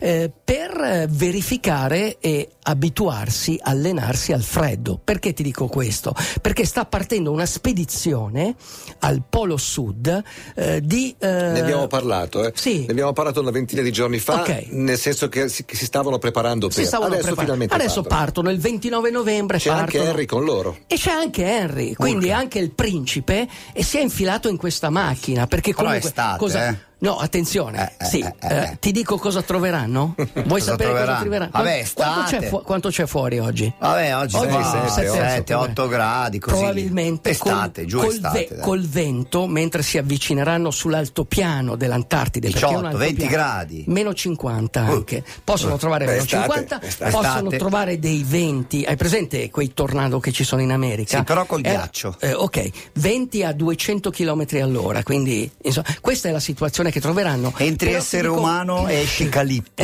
eh, 0.00 0.30
per 0.44 1.06
verificare 1.10 2.18
e 2.20 2.50
abituarsi, 2.68 3.58
allenarsi 3.62 4.32
al 4.32 4.42
freddo. 4.42 5.00
Perché 5.02 5.32
ti 5.32 5.42
dico 5.42 5.66
questo? 5.68 6.14
Perché 6.40 6.64
sta 6.64 6.84
partendo 6.84 7.30
una 7.32 7.46
spedizione 7.46 8.54
al 9.00 9.22
Polo 9.28 9.56
Sud 9.56 10.22
eh, 10.54 10.80
di... 10.82 11.14
eh, 11.18 11.26
Ne 11.28 11.60
abbiamo 11.60 11.86
parlato, 11.86 12.44
eh? 12.44 12.52
Sì. 12.54 12.80
Ne 12.84 12.92
abbiamo 12.92 13.12
parlato 13.12 13.40
una 13.40 13.50
ventina 13.50 13.82
di 13.82 13.90
giorni 13.92 14.18
fa, 14.18 14.40
Ok. 14.40 14.66
nel 14.70 14.98
senso 14.98 15.28
che 15.28 15.48
si, 15.48 15.64
che 15.64 15.76
si 15.76 15.84
stavano 15.86 16.18
preparando 16.18 16.66
per. 16.68 16.76
si 16.76 16.84
stavano 16.84 17.12
Adesso 17.14 17.26
preparando. 17.34 17.52
finalmente 17.54 17.74
Adesso 17.74 18.02
partono. 18.02 18.20
partono 18.24 18.50
il 18.50 18.58
29 18.60 19.10
novembre. 19.10 19.58
C'è 19.58 19.70
anche 19.70 19.92
partono. 19.92 20.10
Harry 20.10 20.26
con 20.26 20.44
loro. 20.44 20.76
E 20.86 20.96
c'è 20.96 21.10
anche 21.10 21.44
Henry, 21.44 21.94
quindi 21.94 22.30
anche 22.30 22.58
il 22.58 22.70
principe, 22.70 23.48
e 23.72 23.82
si 23.82 23.96
è 23.98 24.00
infilato 24.02 24.48
in 24.48 24.56
questa 24.56 24.90
macchina. 24.90 25.46
Perché 25.46 25.70
Però 25.72 25.84
è 25.90 26.00
comunque. 26.00 26.08
estate, 26.08 26.38
cosa- 26.38 26.68
eh. 26.68 26.86
No, 27.00 27.16
attenzione, 27.18 27.92
Eh, 27.96 28.04
eh, 28.04 28.08
sì, 28.08 28.18
eh, 28.18 28.34
eh, 28.40 28.56
eh. 28.56 28.76
ti 28.80 28.90
dico 28.90 29.18
cosa 29.18 29.40
troveranno? 29.40 30.14
Vuoi 30.18 30.58
Cosa 30.58 30.72
sapere 30.72 30.90
cosa 30.90 31.04
troveranno? 31.04 31.20
troveranno? 31.20 31.50
Vabbè, 31.52 31.86
quanto, 31.94 32.20
estate. 32.24 32.57
Fu- 32.58 32.64
quanto 32.64 32.88
c'è 32.90 33.06
fuori 33.06 33.38
oggi? 33.38 33.72
Vabbè, 33.78 34.16
oggi 34.16 34.36
Oggi 34.36 34.62
sette, 34.92 35.08
7, 35.08 35.54
otto, 35.54 35.70
8 35.82 35.88
gradi, 35.88 36.38
così. 36.38 36.56
Probabilmente 36.56 37.30
Estate, 37.30 37.82
col, 37.82 37.90
giù 37.90 37.98
col 37.98 38.08
estate. 38.14 38.46
ve- 38.50 38.60
col 38.60 38.86
vento, 38.86 39.46
mentre 39.46 39.82
si 39.82 39.98
avvicineranno 39.98 40.70
sull'altopiano 40.70 41.76
dell'Antartide, 41.76 42.50
perché 42.50 42.64
è 42.66 42.68
un 42.68 42.74
18, 42.82 42.96
20 42.98 43.22
altopiano, 43.22 43.44
gradi. 43.44 43.84
meno 43.88 44.14
50 44.14 44.80
anche. 44.80 45.24
Possono 45.44 45.76
trovare 45.76 46.04
Beh, 46.04 46.10
meno 46.12 46.22
estate, 46.24 46.42
50, 46.52 46.82
estate. 46.82 47.10
possono 47.10 47.50
trovare 47.50 47.98
dei 47.98 48.24
venti. 48.26 48.84
Hai 48.84 48.96
presente 48.96 49.50
quei 49.50 49.72
tornado 49.74 50.20
che 50.20 50.32
ci 50.32 50.44
sono 50.44 50.62
in 50.62 50.72
America? 50.72 51.18
Sì, 51.18 51.24
però 51.24 51.44
col 51.46 51.60
Eh, 51.60 51.70
ghiaccio. 51.70 52.16
eh, 52.20 52.32
ok, 52.34 52.70
20 52.94 53.44
a 53.44 53.52
200 53.52 54.10
km 54.10 54.44
all'ora, 54.62 55.02
quindi 55.02 55.50
insomma, 55.62 55.86
questa 56.00 56.28
è 56.28 56.32
la 56.32 56.40
situazione 56.40 56.90
che 56.90 57.00
troveranno. 57.00 57.52
Entri 57.56 57.88
Però 57.88 57.98
essere 57.98 58.28
dico- 58.28 58.38
umano 58.38 58.88
e 58.88 59.00
esci 59.00 59.28
calippo. 59.30 59.82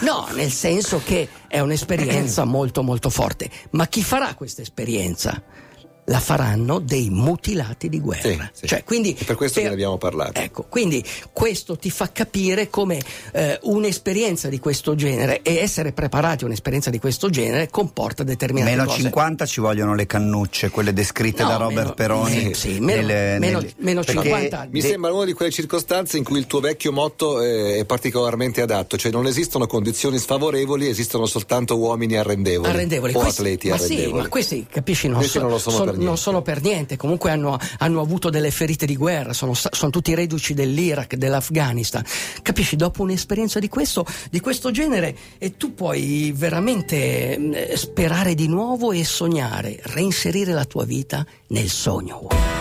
no, 0.00 0.26
nel 0.34 0.50
senso 0.50 1.00
che 1.04 1.28
è 1.50 1.58
un'esperienza 1.58 2.44
molto 2.46 2.84
molto 2.84 3.10
forte. 3.10 3.50
Ma 3.70 3.88
chi 3.88 4.04
farà 4.04 4.34
questa 4.34 4.62
esperienza? 4.62 5.42
La 6.10 6.18
faranno 6.18 6.80
dei 6.80 7.08
mutilati 7.08 7.88
di 7.88 8.00
guerra. 8.00 8.20
Sì, 8.52 8.60
sì. 8.62 8.66
Cioè, 8.66 8.82
quindi, 8.82 9.14
E 9.16 9.24
per 9.24 9.36
questo 9.36 9.60
ve 9.60 9.68
ne 9.68 9.72
abbiamo 9.74 9.96
parlato. 9.96 10.40
Ecco, 10.40 10.64
quindi 10.68 11.04
questo 11.32 11.76
ti 11.78 11.88
fa 11.88 12.10
capire 12.10 12.68
come 12.68 13.00
eh, 13.32 13.58
un'esperienza 13.62 14.48
di 14.48 14.58
questo 14.58 14.96
genere 14.96 15.42
e 15.42 15.56
essere 15.58 15.92
preparati 15.92 16.42
a 16.42 16.46
un'esperienza 16.48 16.90
di 16.90 16.98
questo 16.98 17.30
genere 17.30 17.68
comporta 17.70 18.24
determinate 18.24 18.70
Meno 18.72 18.84
cose. 18.86 19.02
50 19.02 19.46
ci 19.46 19.60
vogliono 19.60 19.94
le 19.94 20.06
cannucce, 20.06 20.70
quelle 20.70 20.92
descritte 20.92 21.42
No, 21.44 21.48
da 21.50 21.56
Robert 21.56 21.76
meno- 21.78 21.94
Peroni. 21.94 22.50
eh, 22.50 22.54
sì, 22.54 22.80
meno- 22.80 23.00
nelle- 23.06 23.38
meno- 23.38 23.58
nelle- 23.60 23.74
meno 23.78 24.02
perché 24.02 24.20
50. 24.22 24.68
Mi 24.70 24.80
de- 24.80 24.88
sembra 24.88 25.12
una 25.12 25.24
di 25.24 25.32
quelle 25.32 25.52
circostanze 25.52 26.16
in 26.18 26.24
cui 26.24 26.38
il 26.40 26.46
tuo 26.46 26.58
vecchio 26.60 26.90
motto 26.92 27.40
eh, 27.40 27.78
è 27.78 27.84
particolarmente 27.84 28.60
adatto, 28.62 28.96
cioè 28.96 29.12
non 29.12 29.26
esistono 29.28 29.66
condizioni 29.68 30.18
sfavorevoli, 30.18 30.88
esistono 30.88 31.26
soltanto 31.26 31.78
uomini 31.78 32.16
arrendevoli, 32.16 32.68
arrendevoli. 32.68 33.14
o 33.14 33.20
Questi- 33.20 33.40
atleti 33.42 33.68
ma 33.68 33.74
arrendevoli. 33.76 34.06
Sì, 34.08 34.12
ma 34.16 34.28
questi 34.28 34.66
capisci 34.68 35.06
non, 35.06 35.18
Questi 35.18 35.36
so- 35.38 35.42
non 35.44 35.50
lo 35.52 35.58
sono 35.58 35.76
son- 35.76 35.84
per 35.86 35.94
niente. 35.94 35.99
Non 36.00 36.16
sono 36.16 36.42
per 36.42 36.60
niente, 36.62 36.96
comunque 36.96 37.30
hanno, 37.30 37.58
hanno 37.78 38.00
avuto 38.00 38.30
delle 38.30 38.50
ferite 38.50 38.86
di 38.86 38.96
guerra, 38.96 39.32
sono, 39.32 39.54
sono 39.54 39.90
tutti 39.90 40.14
reduci 40.14 40.54
dell'Iraq, 40.54 41.14
dell'Afghanistan. 41.14 42.04
Capisci, 42.42 42.76
dopo 42.76 43.02
un'esperienza 43.02 43.58
di 43.58 43.68
questo, 43.68 44.04
di 44.30 44.40
questo 44.40 44.70
genere 44.70 45.16
e 45.38 45.56
tu 45.56 45.74
puoi 45.74 46.32
veramente 46.34 47.70
eh, 47.70 47.76
sperare 47.76 48.34
di 48.34 48.48
nuovo 48.48 48.92
e 48.92 49.04
sognare, 49.04 49.78
reinserire 49.82 50.52
la 50.52 50.64
tua 50.64 50.84
vita 50.84 51.24
nel 51.48 51.68
sogno. 51.68 52.59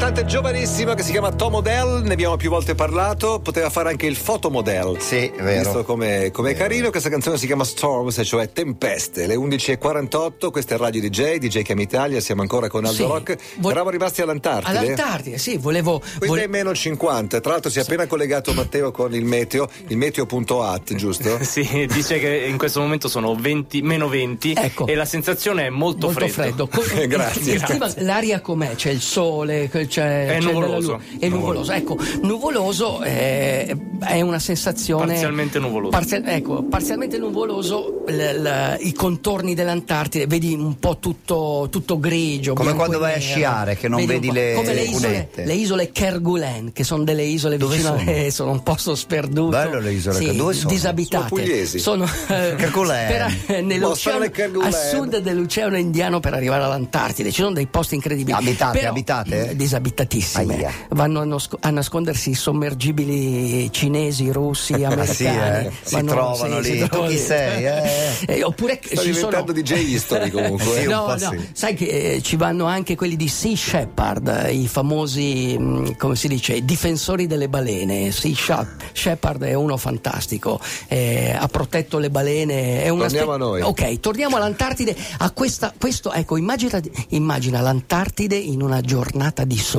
Cantante 0.00 0.24
giovanissimo 0.24 0.94
che 0.94 1.02
si 1.02 1.10
chiama 1.10 1.30
Tom 1.30 1.56
Odell, 1.56 2.00
ne 2.04 2.14
abbiamo 2.14 2.38
più 2.38 2.48
volte 2.48 2.74
parlato, 2.74 3.38
poteva 3.38 3.68
fare 3.68 3.90
anche 3.90 4.06
il 4.06 4.16
fotomodel. 4.16 4.98
Sì, 4.98 5.30
vero. 5.36 5.58
Visto 5.62 5.84
come 5.84 6.24
è 6.24 6.54
carino, 6.54 6.88
questa 6.88 7.10
canzone 7.10 7.36
si 7.36 7.44
chiama 7.44 7.64
Storms, 7.64 8.18
cioè 8.24 8.50
Tempeste, 8.50 9.26
le 9.26 9.34
11.48, 9.34 10.50
questa 10.50 10.74
è 10.76 10.78
Radio 10.78 11.02
DJ, 11.02 11.36
DJ 11.36 11.60
Cam 11.60 11.78
Italia, 11.80 12.18
siamo 12.20 12.40
ancora 12.40 12.68
con 12.68 12.86
Aldo 12.86 12.96
Sì. 12.96 13.02
Rock, 13.02 13.36
Vo- 13.58 13.68
eravamo 13.68 13.90
rimasti 13.90 14.22
all'Antartide. 14.22 14.78
All'Antartide, 14.78 15.36
sì, 15.36 15.58
volevo... 15.58 15.98
Quindi 16.00 16.26
vole- 16.28 16.44
è 16.44 16.46
meno 16.46 16.74
50, 16.74 17.38
tra 17.40 17.52
l'altro 17.52 17.70
si 17.70 17.78
è 17.78 17.82
appena 17.82 18.06
collegato 18.06 18.54
Matteo 18.54 18.90
con 18.92 19.14
il 19.14 19.26
meteo, 19.26 19.68
il 19.88 19.98
meteo.at, 19.98 20.94
giusto? 20.94 21.38
Sì, 21.44 21.86
dice 21.92 22.18
che 22.18 22.46
in 22.48 22.56
questo 22.56 22.80
momento 22.80 23.06
sono 23.06 23.34
20, 23.34 23.82
meno 23.82 24.08
20 24.08 24.54
Ecco. 24.56 24.86
e 24.86 24.94
la 24.94 25.04
sensazione 25.04 25.66
è 25.66 25.70
molto, 25.70 26.06
molto 26.06 26.26
freddo. 26.28 26.68
Co- 26.68 26.82
Grazie. 27.06 27.52
il 27.52 27.62
clima- 27.62 27.92
l'aria 27.98 28.40
com'è? 28.40 28.74
C'è 28.74 28.88
il 28.90 29.02
sole, 29.02 29.68
c'è, 29.90 30.26
c'è 30.28 30.38
della 30.38 30.50
nuvoloso. 30.52 30.92
lu- 30.92 31.18
È 31.18 31.28
nuvoloso. 31.28 31.72
Ecco, 31.72 31.98
nuvoloso 32.22 33.00
è, 33.02 33.76
è 34.00 34.20
una 34.20 34.38
sensazione. 34.38 35.06
Parzialmente 35.08 35.58
nuvoloso. 35.58 35.90
Parzial- 35.90 36.22
ecco, 36.26 36.62
parzialmente 36.62 37.18
nuvoloso, 37.18 38.04
l- 38.06 38.12
l- 38.12 38.76
i 38.80 38.92
contorni 38.92 39.54
dell'Antartide, 39.54 40.26
vedi 40.26 40.54
un 40.54 40.78
po' 40.78 40.98
tutto, 40.98 41.66
tutto 41.70 41.98
grigio. 41.98 42.54
Come 42.54 42.74
quando 42.74 42.98
vai 42.98 43.14
a 43.14 43.18
sciare, 43.18 43.76
che 43.76 43.88
non 43.88 44.04
vedi 44.06 44.28
po'. 44.28 44.32
le 44.34 44.52
Come 44.54 44.72
le 44.74 44.82
isole, 44.82 45.28
le 45.34 45.54
isole 45.54 45.90
Kerguelen, 45.90 46.72
che 46.72 46.84
sono 46.84 47.02
delle 47.02 47.24
isole 47.24 47.56
Dove 47.56 47.76
vicino 47.76 47.98
sono? 47.98 48.10
eh, 48.10 48.30
sono 48.30 48.50
un 48.52 48.62
posto 48.62 48.94
sperduto. 48.94 49.50
Bello 49.50 49.80
le 49.80 49.92
isole 49.92 50.14
Sì, 50.16 50.24
Kerguelen. 50.26 50.36
Dove 50.36 50.54
sono? 50.54 50.70
Disabitate. 50.70 51.28
Sono 51.28 51.40
pugliesi. 51.42 51.78
Sono 51.80 52.04
eh, 52.04 52.54
Kerguelen. 52.56 53.06
per- 53.08 53.56
eh, 53.56 53.60
nell'oceano, 53.62 54.24
a 54.62 54.70
sud 54.70 55.18
dell'oceano 55.18 55.76
Indiano 55.76 56.20
per 56.20 56.34
arrivare 56.34 56.62
all'Antartide. 56.64 57.30
Ci 57.32 57.40
sono 57.42 57.52
dei 57.54 57.66
posti 57.66 57.94
incredibili. 57.96 58.36
Abitate, 58.36 58.78
Però, 58.78 58.90
abitate? 58.90 59.50
eh, 59.50 59.56
Disabitatissime. 59.80 60.54
Aia. 60.56 60.72
Vanno 60.90 61.20
a, 61.20 61.24
nasco- 61.24 61.58
a 61.60 61.70
nascondersi 61.70 62.30
i 62.30 62.34
sommergibili 62.34 63.70
cinesi, 63.72 64.30
russi, 64.30 64.74
americani. 64.74 65.06
sì, 65.14 65.24
eh. 65.24 65.70
Si 65.82 65.94
Vanno- 65.94 66.10
trovano 66.12 66.58
lì. 66.60 66.78
Tu 66.80 66.86
trovano 66.86 67.08
chi 67.10 67.16
lì. 67.16 67.20
sei, 67.20 67.64
eh? 67.64 68.08
Eh, 68.30 68.42
oppure 68.44 68.78
Sta 68.82 69.00
ci 69.02 69.12
sono 69.14 69.28
diventando 69.30 69.52
DJ 69.52 69.72
history 69.92 70.30
comunque. 70.30 70.80
Sì, 70.80 70.86
no, 70.86 71.06
no, 71.18 71.34
sai 71.52 71.74
che 71.74 72.14
eh, 72.14 72.22
ci 72.22 72.36
vanno 72.36 72.66
anche 72.66 72.94
quelli 72.96 73.16
di 73.16 73.28
Sea 73.28 73.56
Shepherd, 73.56 74.48
i 74.52 74.66
famosi, 74.68 75.56
mh, 75.58 75.96
come 75.96 76.16
si 76.16 76.28
dice, 76.28 76.64
difensori 76.64 77.26
delle 77.26 77.48
balene. 77.48 78.10
Sea 78.10 78.34
Shep- 78.34 78.90
Shepherd 78.92 79.42
è 79.44 79.54
uno 79.54 79.76
fantastico, 79.76 80.60
eh, 80.88 81.34
ha 81.36 81.48
protetto 81.48 81.98
le 81.98 82.10
balene. 82.10 82.82
È 82.82 82.88
una 82.90 83.04
Torniamo 83.06 83.32
a 83.32 83.36
noi. 83.36 83.60
Ok, 83.62 84.00
torniamo 84.00 84.36
all'Antartide. 84.36 84.94
A 85.18 85.30
questa, 85.30 85.72
questo, 85.76 86.12
ecco, 86.12 86.36
immagina, 86.36 86.80
immagina 87.08 87.60
l'Antartide 87.60 88.36
in 88.36 88.62
una 88.62 88.80
giornata 88.80 89.44
di 89.44 89.56
sole 89.58 89.69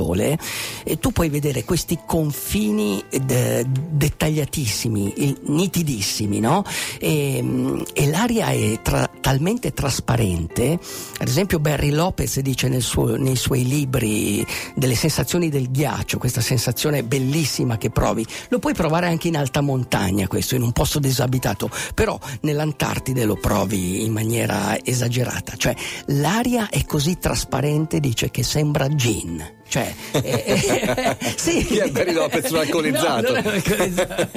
e 0.84 1.00
tu 1.00 1.12
puoi 1.12 1.30
vedere 1.30 1.64
questi 1.64 2.00
confini 2.06 3.04
eh, 3.10 3.66
dettagliatissimi, 3.66 5.38
nitidissimi, 5.48 6.40
no? 6.40 6.64
E, 7.00 7.42
mh, 7.42 7.84
e 7.94 8.08
l'aria 8.10 8.50
è 8.50 8.80
tra- 8.82 9.10
talmente 9.20 9.74
trasparente. 9.74 10.80
Ad 11.20 11.28
esempio, 11.28 11.60
Barry 11.60 11.90
Lopez 11.92 12.40
dice 12.40 12.80
suo- 12.80 13.18
nei 13.18 13.36
suoi 13.36 13.68
libri 13.68 14.46
delle 14.76 14.96
sensazioni 14.96 15.50
del 15.50 15.72
ghiaccio, 15.72 16.18
questa 16.18 16.42
sensazione 16.42 17.04
bellissima 17.04 17.78
che 17.78 17.90
provi. 17.90 18.26
Lo 18.50 18.60
puoi 18.60 18.74
provare 18.74 19.08
anche 19.08 19.28
in 19.28 19.38
alta 19.38 19.62
montagna, 19.62 20.28
questo, 20.28 20.56
in 20.56 20.62
un 20.62 20.72
posto 20.72 21.00
disabitato, 21.00 21.70
però 21.94 22.20
nell'Antartide 22.42 23.26
lo 23.26 23.36
provi 23.36 24.04
in 24.04 24.12
maniera 24.12 24.78
esagerata. 24.84 25.56
Cioè, 25.56 25.76
l'aria 26.08 26.70
è 26.70 26.84
così 26.86 27.18
trasparente, 27.18 28.00
dice 28.00 28.32
che 28.32 28.44
sembra 28.44 28.88
gin. 28.90 29.60
Cioè, 29.72 29.94
eh, 30.22 30.44
eh, 30.46 31.18
sì. 31.38 31.64
Chi 31.64 31.78
è 31.78 31.90
Barry 31.90 32.12
Lopez, 32.12 32.50
un 32.52 32.58
alcolizzato? 32.58 33.32
No, 33.32 33.38
alcolizzato. 33.38 34.28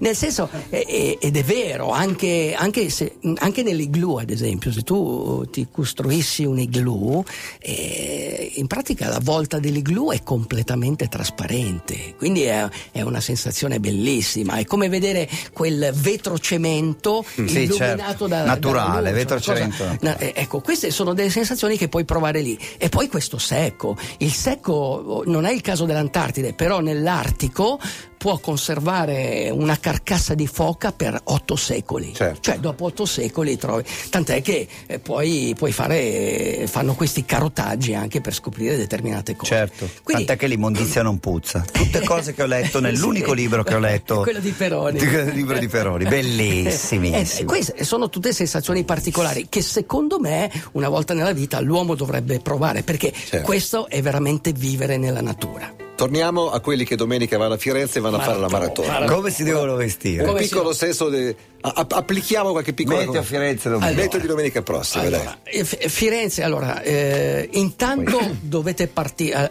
Nel 0.00 0.16
senso, 0.16 0.48
eh, 0.70 0.82
eh, 0.88 1.18
ed 1.20 1.36
è 1.36 1.44
vero, 1.44 1.90
anche, 1.90 2.54
anche, 2.56 2.88
se, 2.88 3.16
anche 3.36 3.62
nell'igloo, 3.62 4.16
ad 4.20 4.30
esempio, 4.30 4.72
se 4.72 4.80
tu 4.80 5.46
ti 5.50 5.68
costruissi 5.70 6.44
un 6.46 6.58
igloo, 6.58 7.22
eh, 7.58 8.52
in 8.54 8.66
pratica 8.66 9.08
la 9.10 9.20
volta 9.22 9.58
dell'igloo 9.58 10.10
è 10.10 10.22
completamente 10.22 11.06
trasparente, 11.06 12.14
quindi 12.16 12.44
è, 12.44 12.66
è 12.92 13.02
una 13.02 13.20
sensazione 13.20 13.78
bellissima. 13.78 14.54
È 14.56 14.64
come 14.64 14.88
vedere 14.88 15.28
quel 15.52 15.92
vetro 15.94 16.38
cemento 16.38 17.22
Mm, 17.42 17.46
sì, 17.46 17.62
illuminato 17.62 18.02
certo. 18.02 18.26
da 18.26 18.44
Naturale, 18.44 18.86
dalla 18.86 19.10
luce, 19.10 19.12
vetro 19.12 19.52
una 19.52 19.96
cosa- 19.98 20.18
eh, 20.18 20.32
ecco, 20.34 20.60
queste 20.60 20.90
sono 20.90 21.12
delle 21.12 21.28
sensazioni 21.28 21.76
che 21.76 21.88
puoi 21.88 22.04
provare 22.06 22.40
lì. 22.40 22.58
E 22.78 22.88
poi 22.88 23.08
questo 23.08 23.36
secco. 23.36 23.96
Il 24.18 24.32
secco 24.32 24.61
oh, 24.70 25.22
non 25.26 25.44
è 25.44 25.52
il 25.52 25.60
caso 25.60 25.84
dell'Antartide, 25.84 26.52
però 26.52 26.80
nell'Artico 26.80 27.80
può 28.22 28.38
conservare 28.38 29.50
una 29.50 29.76
carcassa 29.80 30.34
di 30.34 30.46
foca 30.46 30.92
per 30.92 31.18
otto 31.24 31.56
secoli. 31.56 32.14
Certo. 32.14 32.38
Cioè, 32.40 32.58
dopo 32.60 32.84
otto 32.84 33.04
secoli 33.04 33.56
trovi. 33.56 33.82
Tant'è 34.10 34.40
che 34.42 34.68
eh, 34.86 35.00
poi 35.00 35.56
puoi 35.58 35.72
fare. 35.72 36.68
fanno 36.68 36.94
questi 36.94 37.24
carotaggi 37.24 37.94
anche 37.94 38.20
per 38.20 38.32
scoprire 38.32 38.76
determinate 38.76 39.34
cose. 39.34 39.50
Certo, 39.52 39.88
Quindi- 40.04 40.24
tant'è 40.24 40.40
che 40.40 40.46
l'immondizia 40.46 41.02
non 41.02 41.18
puzza. 41.18 41.64
Tutte 41.72 42.00
cose 42.06 42.32
che 42.32 42.44
ho 42.44 42.46
letto 42.46 42.78
nell'unico 42.78 43.30
Sì. 43.30 43.34
libro 43.36 43.64
che 43.64 43.74
ho 43.74 43.80
letto. 43.80 44.20
Quello 44.20 44.38
di 44.38 44.52
Peroni. 44.52 44.98
Il 45.00 45.32
libro 45.34 45.58
di 45.58 45.66
Peroni, 45.66 46.04
bellissimissimo. 46.04 47.10
Eh, 47.42 47.44
queste 47.44 47.82
sono 47.82 48.08
tutte 48.08 48.32
sensazioni 48.32 48.84
particolari 48.84 49.46
che 49.48 49.62
secondo 49.62 50.20
me 50.20 50.48
una 50.72 50.88
volta 50.88 51.12
nella 51.12 51.32
vita 51.32 51.58
l'uomo 51.58 51.96
dovrebbe 51.96 52.38
provare 52.38 52.84
perché 52.84 53.12
Certo. 53.12 53.44
questo 53.44 53.88
è 53.88 54.00
veramente 54.00 54.52
vivere 54.52 54.96
nella 54.96 55.20
natura. 55.22 55.74
Torniamo 56.02 56.50
a 56.50 56.58
quelli 56.58 56.84
che 56.84 56.96
domenica 56.96 57.38
vanno 57.38 57.54
a 57.54 57.56
Firenze 57.56 57.98
e 57.98 58.00
vanno 58.00 58.16
a 58.16 58.20
fare 58.22 58.40
la 58.40 58.48
Maratona. 58.48 58.88
maratona. 58.88 59.14
Come 59.14 59.30
si 59.30 59.44
devono 59.44 59.76
vestire? 59.76 60.22
Un 60.22 60.28
Come 60.30 60.42
si- 60.42 60.48
piccolo 60.48 60.72
senso 60.72 61.08
di... 61.08 61.28
a- 61.60 61.72
a- 61.76 61.86
applichiamo 61.88 62.50
qualche 62.50 62.72
piccola 62.72 63.04
Metti 63.04 63.18
a 63.18 63.22
Firenze 63.22 63.68
domenica. 63.68 63.86
Allora. 63.92 64.02
Metto 64.02 64.18
di 64.18 64.26
domenica 64.26 64.62
prossima. 64.62 65.04
Allora, 65.04 65.38
eh, 65.44 65.64
F- 65.64 65.86
Firenze, 65.88 66.42
allora, 66.42 66.82
eh, 66.82 67.48
intanto 67.52 68.18
dovete 68.42 68.88
partire, 68.88 69.48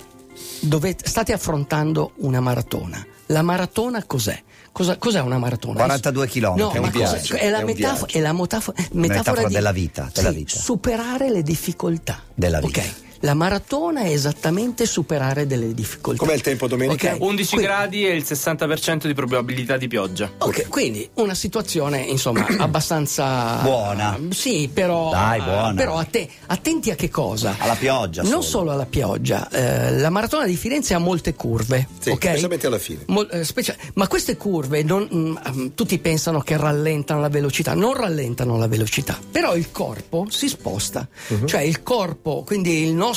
state 1.04 1.32
affrontando 1.32 2.12
una 2.18 2.42
maratona. 2.42 3.06
La 3.28 3.44
maratona 3.44 4.04
cos'è? 4.04 4.38
Cosa- 4.74 4.98
cos'è 4.98 5.22
una 5.22 5.38
maratona? 5.38 5.76
42 5.76 6.28
chilometri, 6.28 6.64
No, 6.64 6.72
è 6.74 6.78
un 6.80 6.90
viaggio, 6.92 7.36
è 7.36 7.50
la, 7.50 7.60
è 7.60 7.62
un 7.62 7.66
metafo- 7.68 8.08
è 8.10 8.20
la 8.20 8.34
motafo- 8.34 8.74
metafora, 8.76 9.08
Metafora 9.08 9.48
di- 9.48 9.54
della 9.54 9.72
vita, 9.72 10.10
della 10.14 10.30
sì, 10.32 10.36
vita. 10.36 10.60
superare 10.60 11.30
le 11.32 11.44
difficoltà. 11.44 12.22
Della 12.34 12.58
Ok, 12.60 12.66
vita. 12.66 13.10
La 13.24 13.34
maratona 13.36 14.02
è 14.02 14.10
esattamente 14.10 14.86
superare 14.88 15.46
delle 15.46 15.74
difficoltà. 15.76 16.24
Com'è 16.24 16.34
il 16.34 16.42
tempo 16.42 16.68
domenica? 16.68 17.14
Ok, 17.14 17.22
11 17.22 17.50
quindi- 17.50 17.68
gradi 17.68 18.06
e 18.08 18.16
il 18.16 18.24
60% 18.28 19.06
di 19.06 19.14
probabilità 19.14 19.78
di 19.78 19.88
pioggia. 19.88 20.30
Ok, 20.40 20.68
quindi 20.70 21.08
una 21.16 21.36
situazione 21.36 22.00
insomma 22.00 22.46
abbastanza 22.58 23.60
Buona. 23.62 24.18
Sì, 24.30 24.70
però 24.74 25.12
Dai, 25.12 25.40
buona. 25.40 25.74
Però 25.76 25.98
atte- 26.00 26.28
attenti 26.48 26.90
a 26.90 26.96
che 26.96 27.10
cosa? 27.10 27.56
Alla 27.60 27.76
pioggia 27.76 28.24
Non 28.24 28.42
solo. 28.42 28.62
solo 28.62 28.72
alla 28.72 28.86
pioggia. 28.88 29.48
eh, 29.52 29.98
la 30.00 30.10
maratona 30.10 30.48
di 30.48 30.56
Firenze 30.56 30.96
ha 30.96 31.00
molte 31.00 31.36
curve, 31.36 31.88
Sì, 32.00 32.10
ok? 32.10 32.26
specialmente 32.26 32.66
alla 32.68 32.80
fine. 32.80 33.04
Mol- 33.08 33.30
eh, 33.32 33.44
specia- 33.44 33.76
ma 33.94 34.08
queste 34.08 34.36
curve 34.36 34.82
non- 34.82 35.08
mm, 35.14 35.36
mm, 35.56 35.68
tutti 35.76 36.00
pensano 36.00 36.42
che 36.42 36.58
rallentano 36.58 37.20
la 37.22 37.30
velocità, 37.30 37.76
non 37.76 37.94
rallentano 37.94 38.58
la 38.58 38.68
velocità, 38.68 39.16
però 39.32 39.56
il 39.56 39.72
corpo 39.72 40.26
si 40.30 40.48
sposta, 40.48 41.08
Mhm. 41.28 41.46
cioè 41.46 41.62
il 41.62 41.84
corpo, 41.84 42.42
quindi 42.44 42.82
il 42.84 42.94
nostro 42.94 43.10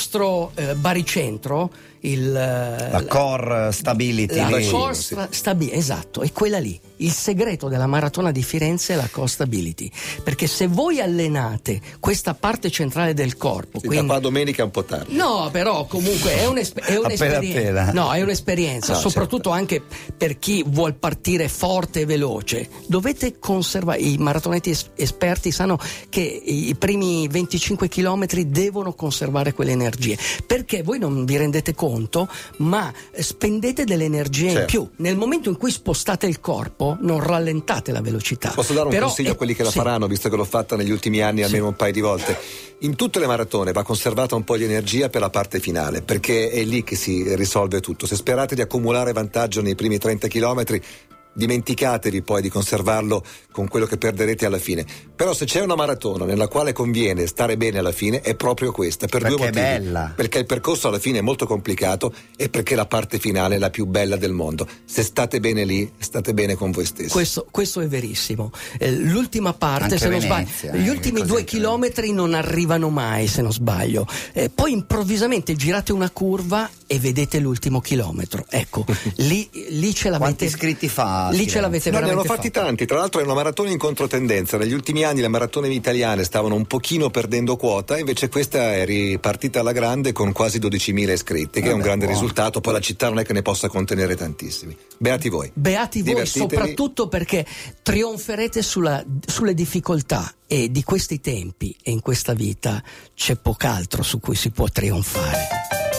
eh, 0.54 0.74
baricentro 0.74 1.70
il, 2.04 2.32
La 2.32 3.04
core 3.08 3.70
stability. 3.72 4.36
la 4.36 4.56
lì. 4.56 4.68
core 4.68 4.94
stra- 4.94 5.28
stabi- 5.30 5.72
esatto, 5.72 6.20
è 6.22 6.32
quella 6.32 6.58
lì. 6.58 6.78
Il 6.98 7.10
segreto 7.10 7.68
della 7.68 7.86
maratona 7.88 8.30
di 8.30 8.42
Firenze 8.42 8.92
è 8.92 8.96
la 8.96 9.08
core 9.10 9.26
stability. 9.28 9.90
Perché 10.22 10.46
se 10.46 10.68
voi 10.68 11.00
allenate 11.00 11.80
questa 11.98 12.34
parte 12.34 12.70
centrale 12.70 13.14
del 13.14 13.36
corpo, 13.36 13.78
Sì, 13.80 13.86
quindi 13.86 14.06
da 14.06 14.12
qua 14.12 14.16
a 14.16 14.20
domenica 14.20 14.62
è 14.62 14.64
un 14.64 14.70
po' 14.70 14.84
tardi. 14.84 15.14
No, 15.16 15.48
però 15.50 15.86
comunque 15.86 16.34
è, 16.36 16.46
un'espe- 16.46 16.82
è 16.82 16.96
un'esperienza. 16.96 17.58
appena. 17.58 17.92
No, 17.92 18.12
è 18.12 18.22
un'esperienza, 18.22 18.92
No, 18.92 18.98
soprattutto 19.00 19.50
anche 19.50 19.82
per 20.16 20.38
chi 20.38 20.62
vuol 20.66 20.94
partire 20.94 21.48
forte 21.48 22.00
e 22.00 22.04
veloce. 22.06 22.68
Dovete 22.86 23.38
conservare, 23.38 23.98
i 24.00 24.16
maratoneti 24.18 24.70
es- 24.70 24.90
esperti 24.94 25.50
sanno 25.50 25.78
che 26.08 26.20
i 26.20 26.74
primi 26.78 27.26
25 27.28 27.88
km 27.88 28.26
devono 28.46 28.92
conservare 28.94 29.52
quelle 29.52 29.72
energie. 29.72 30.16
Perché 30.46 30.82
voi 30.82 30.98
non 31.00 31.24
vi 31.24 31.36
rendete 31.36 31.74
conto, 31.74 31.92
ma 32.58 32.92
spendete 33.12 33.84
delle 33.84 34.04
energie 34.04 34.46
in 34.46 34.50
Certo. 34.52 34.66
più. 34.66 34.88
Nel 34.96 35.16
momento 35.16 35.48
in 35.48 35.56
cui 35.56 35.70
spostate 35.70 36.26
il 36.26 36.40
corpo, 36.40 36.96
non 37.00 37.20
rallentate 37.20 37.92
la 37.92 38.00
velocità. 38.00 38.50
Posso 38.50 38.72
dare 38.72 38.86
un 38.86 38.92
Però 38.92 39.06
consiglio 39.06 39.30
a 39.30 39.32
è- 39.32 39.36
quelli 39.36 39.54
che 39.54 39.62
la 39.62 39.70
sì. 39.70 39.78
faranno, 39.78 40.06
visto 40.06 40.28
che 40.28 40.36
l'ho 40.36 40.44
fatta 40.44 40.76
negli 40.76 40.90
ultimi 40.90 41.20
anni 41.20 41.42
almeno 41.42 41.68
un 41.68 41.76
paio 41.76 41.92
di 41.92 42.00
volte? 42.00 42.36
In 42.80 42.96
tutte 42.96 43.18
le 43.18 43.26
maratone 43.26 43.72
va 43.72 43.82
conservata 43.82 44.34
un 44.34 44.44
po' 44.44 44.56
di 44.56 44.64
energia 44.64 45.08
per 45.08 45.20
la 45.20 45.30
parte 45.30 45.58
finale, 45.60 46.02
perché 46.02 46.50
è 46.50 46.62
lì 46.64 46.84
che 46.84 46.96
si 46.96 47.34
risolve 47.34 47.80
tutto. 47.80 48.06
Se 48.06 48.16
sperate 48.16 48.54
di 48.54 48.60
accumulare 48.60 49.12
vantaggio 49.12 49.62
nei 49.62 49.74
primi 49.74 49.98
30 49.98 50.28
km, 50.28 50.62
dimenticatevi 51.34 52.22
poi 52.22 52.40
di 52.42 52.48
conservarlo 52.48 53.22
con 53.52 53.68
quello 53.68 53.86
che 53.86 53.98
perderete 53.98 54.46
alla 54.46 54.58
fine. 54.58 54.84
Però 55.14 55.34
se 55.34 55.44
c'è 55.44 55.60
una 55.60 55.74
maratona 55.74 56.24
nella 56.24 56.48
quale 56.48 56.72
conviene 56.72 57.26
stare 57.26 57.56
bene 57.56 57.78
alla 57.78 57.92
fine, 57.92 58.20
è 58.20 58.34
proprio 58.34 58.72
questa, 58.72 59.06
per 59.06 59.20
Perché 59.22 59.36
due 59.36 59.46
è 59.46 59.50
motivi. 59.50 59.66
bella. 59.66 60.12
Perché 60.14 60.38
il 60.38 60.46
percorso 60.46 60.88
alla 60.88 60.98
fine 60.98 61.18
è 61.18 61.20
molto 61.20 61.46
complicato 61.46 62.12
e 62.36 62.48
perché 62.48 62.74
la 62.74 62.86
parte 62.86 63.18
finale 63.18 63.56
è 63.56 63.58
la 63.58 63.70
più 63.70 63.84
bella 63.86 64.16
del 64.16 64.32
mondo. 64.32 64.66
Se 64.84 65.02
state 65.02 65.40
bene 65.40 65.64
lì, 65.64 65.90
state 65.98 66.34
bene 66.34 66.54
con 66.54 66.70
voi 66.70 66.84
stessi. 66.84 67.10
Questo, 67.10 67.46
questo 67.50 67.80
è 67.80 67.86
verissimo. 67.86 68.50
Eh, 68.78 68.90
l'ultima 68.92 69.52
parte, 69.52 69.84
Anche 69.84 69.98
se 69.98 70.08
non 70.08 70.18
Venezia, 70.20 70.68
sbaglio, 70.70 70.82
gli 70.82 70.86
eh, 70.86 70.90
ultimi 70.90 71.22
due 71.22 71.44
chilometri 71.44 72.12
non 72.12 72.34
arrivano 72.34 72.88
mai, 72.90 73.26
se 73.26 73.42
non 73.42 73.52
sbaglio. 73.52 74.06
Eh, 74.32 74.50
poi 74.50 74.72
improvvisamente 74.72 75.54
girate 75.54 75.92
una 75.92 76.10
curva 76.10 76.68
e 76.86 76.98
vedete 76.98 77.38
l'ultimo 77.38 77.80
chilometro. 77.80 78.44
Ecco, 78.48 78.84
lì, 79.16 79.48
lì 79.70 79.94
ce 79.94 80.10
l'avete. 80.10 80.18
Quanti 80.18 80.44
iscritti 80.44 80.88
fa 80.88 81.23
Lì 81.30 81.36
Firenze? 81.36 81.52
ce 81.54 81.60
l'avete 81.60 81.90
No, 81.90 81.96
ne 81.96 82.02
hanno 82.02 82.06
veramente 82.16 82.34
fatti 82.34 82.48
fatta. 82.48 82.66
tanti, 82.66 82.86
tra 82.86 82.98
l'altro 82.98 83.20
è 83.20 83.24
una 83.24 83.34
maratona 83.34 83.70
in 83.70 83.78
controtendenza. 83.78 84.56
Negli 84.56 84.72
ultimi 84.72 85.02
anni 85.04 85.20
le 85.20 85.28
maratone 85.28 85.68
italiane 85.68 86.24
stavano 86.24 86.54
un 86.54 86.66
pochino 86.66 87.10
perdendo 87.10 87.56
quota, 87.56 87.98
invece 87.98 88.28
questa 88.28 88.74
è 88.74 88.84
ripartita 88.84 89.60
alla 89.60 89.72
grande 89.72 90.12
con 90.12 90.32
quasi 90.32 90.58
12.000 90.58 91.10
iscritti, 91.12 91.60
che 91.60 91.66
è 91.68 91.72
un 91.72 91.78
Vabbè, 91.78 91.82
grande 91.84 92.04
buono. 92.06 92.20
risultato. 92.20 92.60
Poi 92.60 92.72
la 92.72 92.80
città 92.80 93.08
non 93.08 93.18
è 93.18 93.24
che 93.24 93.32
ne 93.32 93.42
possa 93.42 93.68
contenere 93.68 94.16
tantissimi. 94.16 94.76
Beati 94.98 95.28
voi. 95.28 95.50
Beati 95.54 96.02
voi, 96.02 96.26
soprattutto 96.26 97.08
perché 97.08 97.44
trionferete 97.82 98.62
sulla- 98.62 99.04
sulle 99.26 99.54
difficoltà 99.54 100.32
e 100.46 100.70
di 100.70 100.82
questi 100.82 101.20
tempi 101.20 101.76
e 101.82 101.90
in 101.90 102.00
questa 102.00 102.32
vita 102.34 102.82
c'è 103.14 103.36
poco 103.36 103.66
altro 103.66 104.02
su 104.02 104.20
cui 104.20 104.34
si 104.36 104.50
può 104.50 104.66
trionfare. 104.68 105.93